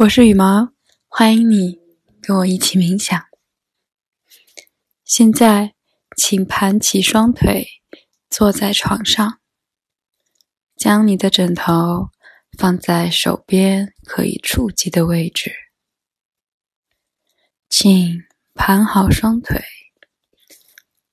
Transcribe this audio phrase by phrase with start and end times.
[0.00, 0.72] 我是羽毛，
[1.08, 1.78] 欢迎你
[2.22, 3.22] 跟我一起冥想。
[5.04, 5.74] 现在，
[6.16, 7.68] 请盘起双腿，
[8.30, 9.42] 坐在床上，
[10.74, 12.08] 将你的枕头
[12.56, 15.52] 放在手边可以触及的位置。
[17.68, 18.22] 请
[18.54, 19.62] 盘好双腿，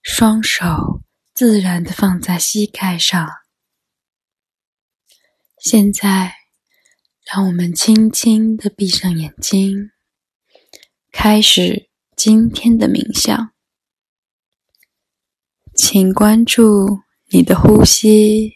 [0.02, 1.02] 双手
[1.34, 3.30] 自然的放在膝盖上。
[5.58, 6.47] 现在。
[7.30, 9.92] 让我们轻轻的闭上眼睛，
[11.12, 13.52] 开始今天的冥想。
[15.76, 18.54] 请关注你的呼吸，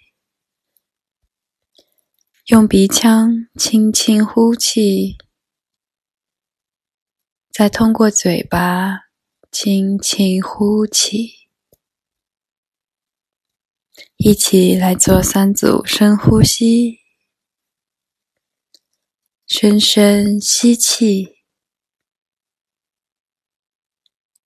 [2.45, 5.17] 用鼻腔轻轻呼气，
[7.51, 8.99] 再通过嘴巴
[9.51, 11.49] 轻轻呼气。
[14.15, 17.00] 一起来做三组深呼吸。
[19.53, 21.43] 深深吸气，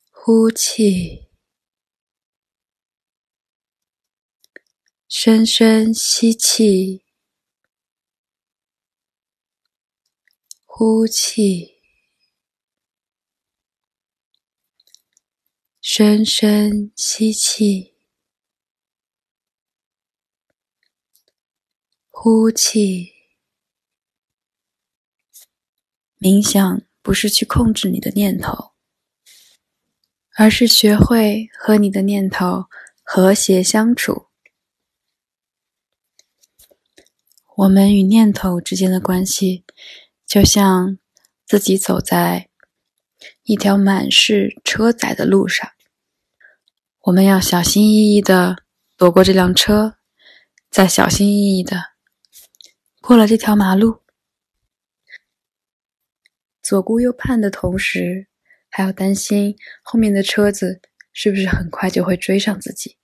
[0.10, 1.28] 呼气，
[5.08, 7.06] 深深吸气，
[10.66, 11.76] 呼气，
[15.80, 17.94] 深深吸气，
[22.10, 23.15] 呼气。
[26.26, 28.72] 冥想不是去控制你的念头，
[30.36, 32.66] 而是学会和你的念头
[33.04, 34.26] 和谐相处。
[37.58, 39.66] 我们与念头之间的关系，
[40.26, 40.98] 就像
[41.46, 42.50] 自己走在
[43.44, 45.70] 一条满是车载的路上，
[47.02, 48.64] 我们要小心翼翼的
[48.98, 49.98] 躲过这辆车，
[50.72, 51.92] 再小心翼翼的
[53.00, 54.05] 过了这条马路。
[56.66, 58.28] 左顾右盼的同时，
[58.72, 60.82] 还要担心后面的车子
[61.14, 62.98] 是不是很快就会追上自己。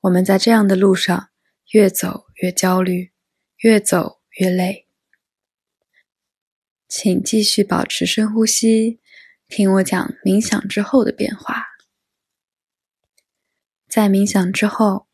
[0.00, 1.30] 我们在这样的路上，
[1.72, 3.10] 越走越焦虑，
[3.60, 4.86] 越走越累。
[6.86, 9.00] 请继续保持深呼吸，
[9.48, 11.64] 听我讲冥想之后的变化。
[13.88, 15.06] 在冥想之后，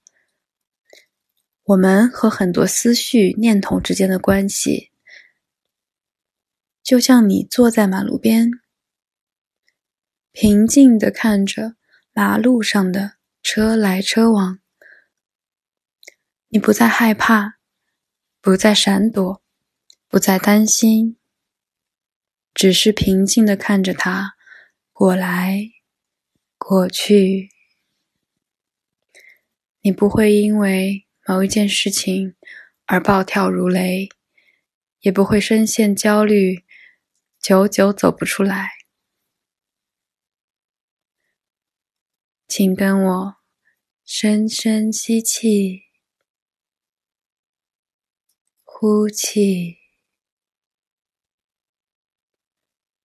[1.63, 4.92] 我们和很多思绪、念头之间的关系。
[6.93, 8.51] 就像你坐在马路边，
[10.31, 11.77] 平静的看着
[12.13, 14.59] 马路上的车来车往，
[16.49, 17.55] 你不再害怕，
[18.43, 19.43] 不再闪躲，
[20.07, 21.17] 不再担心，
[22.53, 24.35] 只是平静的看着它
[24.93, 25.71] 过来
[26.59, 27.49] 过去。
[29.81, 32.35] 你不会因为某一件事情
[32.85, 34.11] 而暴跳如雷，
[35.01, 36.67] 也不会深陷焦虑。
[37.43, 38.71] 久久走不出来，
[42.47, 43.37] 请跟我
[44.05, 45.87] 深深吸气，
[48.63, 49.79] 呼气，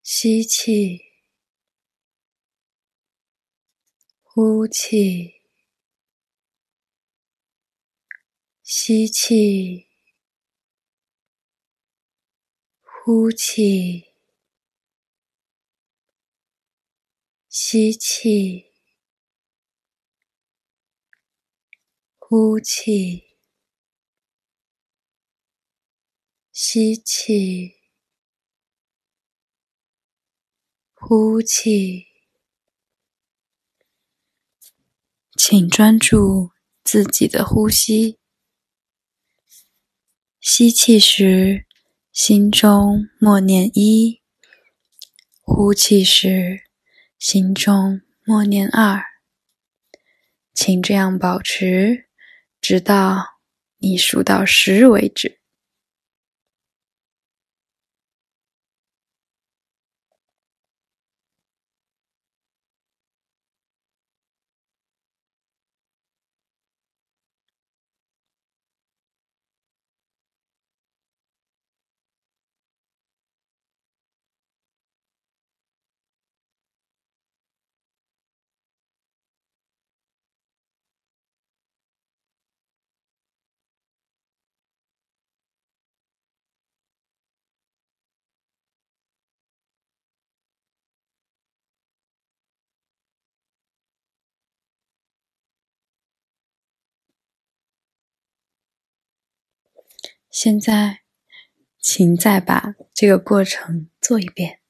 [0.02, 1.00] 吸气，
[4.22, 5.40] 呼气，
[8.62, 9.88] 吸气，
[12.82, 14.05] 呼气。
[17.58, 18.66] 吸气，
[22.18, 23.38] 呼气，
[26.52, 27.76] 吸气，
[30.92, 32.04] 呼气。
[35.34, 36.50] 请专注
[36.84, 38.18] 自己的呼吸。
[40.40, 41.66] 吸气时，
[42.12, 44.20] 心中默念一；
[45.40, 46.65] 呼气时。
[47.18, 49.02] 心中默念二，
[50.52, 52.08] 请这样保持，
[52.60, 53.38] 直到
[53.78, 55.35] 你数到十为止。
[100.38, 100.98] 现在，
[101.80, 104.60] 请再把这个过程做一遍。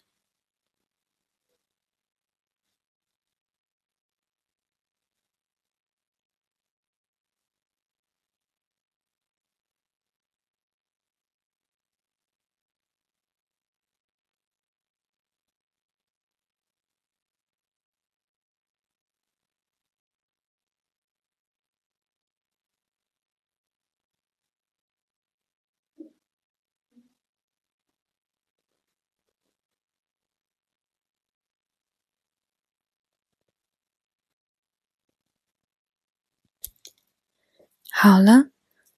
[37.98, 38.50] 好了，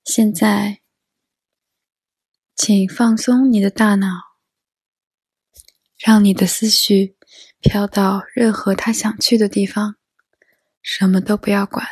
[0.05, 0.83] 现在
[2.56, 4.09] 请放松你的大脑，
[5.97, 7.17] 让你的思绪
[7.61, 9.95] 飘到任何他想去的地方，
[10.83, 11.87] 什么都不要管。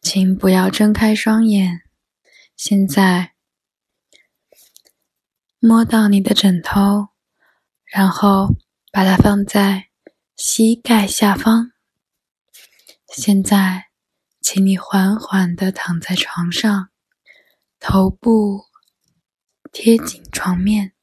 [0.00, 1.80] 请不要睁开双眼。
[2.56, 3.34] 现在
[5.58, 7.08] 摸到你的枕头，
[7.84, 8.54] 然后
[8.92, 9.88] 把它放在
[10.36, 11.72] 膝盖下方。
[13.08, 13.87] 现在。
[14.50, 16.90] 请你缓缓地躺在床上，
[17.78, 18.64] 头部
[19.70, 20.94] 贴紧床面，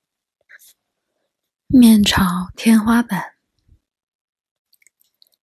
[1.67, 3.35] 面朝天花板，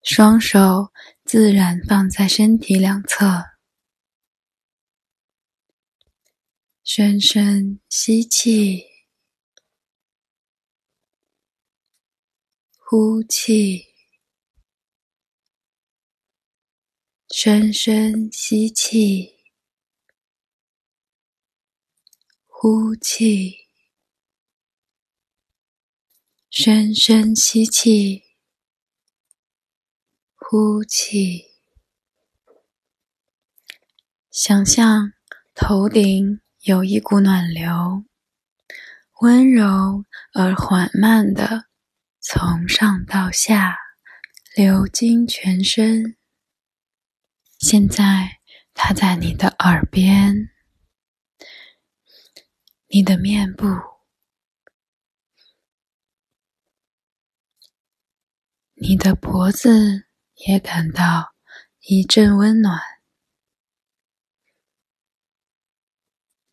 [0.03, 0.93] 双手
[1.25, 3.53] 自然放在身体两侧，
[6.83, 8.85] 深深吸气，
[12.77, 13.92] 呼气。
[17.35, 19.39] 深深吸气，
[22.47, 23.69] 呼气。
[26.51, 28.25] 深深吸气，
[30.35, 31.47] 呼气。
[34.31, 35.15] 想象
[35.55, 38.05] 头顶有一股暖流，
[39.23, 40.05] 温柔
[40.35, 41.65] 而缓慢的
[42.21, 43.79] 从上到下
[44.55, 46.19] 流经全身。
[47.63, 48.41] 现在，
[48.75, 50.51] 它在你的耳边、
[52.89, 53.69] 你的面部、
[58.75, 60.09] 你的脖子
[60.49, 61.35] 也感到
[61.83, 62.81] 一阵温暖，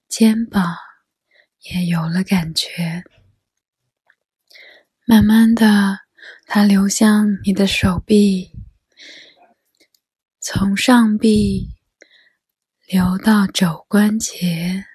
[0.07, 0.77] 肩膀
[1.61, 3.03] 也有了感觉。
[5.07, 6.01] 慢慢的，
[6.45, 8.58] 它流向你的手臂。
[10.41, 11.75] 从上臂
[12.87, 14.85] 流到肘关节，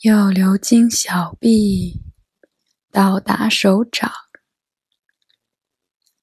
[0.00, 2.02] 又流经小臂，
[2.92, 4.12] 到达手掌，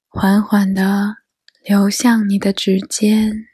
[0.06, 1.16] 缓缓的
[1.64, 3.48] 流向你的指尖。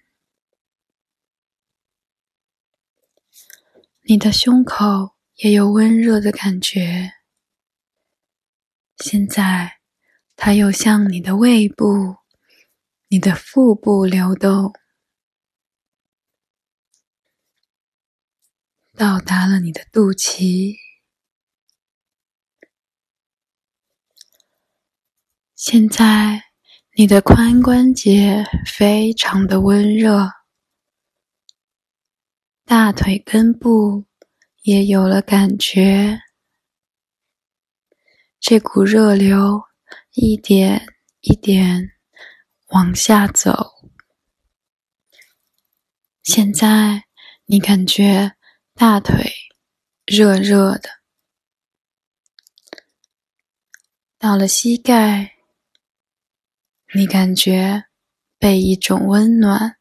[4.03, 7.15] 你的胸口也有温热的感觉。
[8.99, 9.81] 现在，
[10.37, 12.22] 它又向你的胃部。
[13.13, 14.73] 你的腹部流动，
[18.95, 20.75] 到达了你的肚脐。
[25.55, 26.43] 现在，
[26.97, 30.31] 你的髋关节非常的温热，
[32.65, 34.07] 大腿根部
[34.63, 36.19] 也有了感觉。
[38.41, 39.65] 这股热流
[40.13, 40.87] 一点
[41.21, 41.91] 一点。
[42.73, 43.91] 往下走，
[46.23, 47.05] 现在
[47.45, 48.35] 你感觉
[48.73, 49.31] 大腿
[50.07, 50.89] 热热的，
[54.19, 55.35] 到了膝盖，
[56.95, 57.85] 你感觉
[58.39, 59.77] 被一种温暖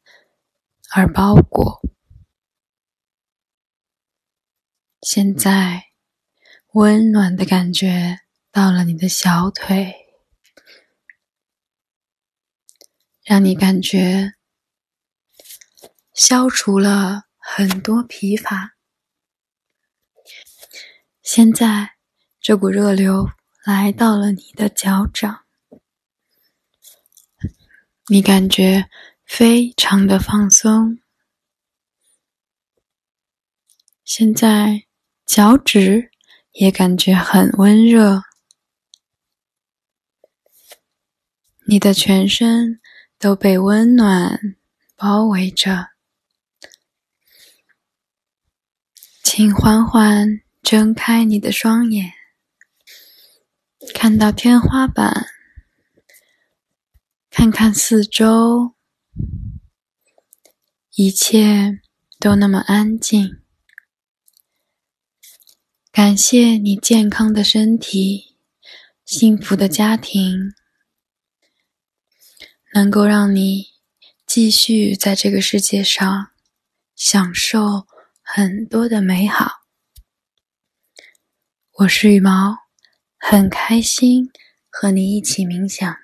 [0.94, 1.80] 而包裹。
[5.00, 5.86] 现在
[6.74, 8.20] 温暖的感觉
[8.50, 10.01] 到了你的小腿。
[13.24, 14.34] 让你感觉
[16.12, 18.74] 消除了很多疲乏。
[21.22, 21.94] 现在，
[22.40, 23.28] 这股热流
[23.64, 25.44] 来到了你的脚掌，
[28.08, 28.90] 你感觉
[29.24, 30.98] 非常的放松。
[34.04, 34.86] 现在，
[35.24, 36.10] 脚趾
[36.50, 38.24] 也感觉很温热，
[41.66, 42.81] 你的全身。
[43.22, 44.56] 都被温暖
[44.96, 45.90] 包围着，
[49.22, 52.14] 请缓缓睁开你的双眼，
[53.94, 55.28] 看到天花板，
[57.30, 58.74] 看看四周，
[60.96, 61.80] 一切
[62.18, 63.40] 都那么安静。
[65.92, 68.34] 感谢你健康的身体，
[69.04, 70.52] 幸福的家庭，
[72.74, 73.66] 能够让你
[74.26, 76.30] 继续在这个世界上
[76.96, 77.86] 享受
[78.22, 79.60] 很多的美好。
[81.80, 82.56] 我是羽毛，
[83.18, 84.30] 很开心
[84.70, 86.01] 和你一起冥想。